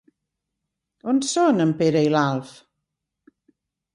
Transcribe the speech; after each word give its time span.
On 1.13 1.19
són, 1.33 1.65
el 1.67 1.75
Pere 1.83 2.01
i 2.07 2.11
l'Alf? 2.15 2.55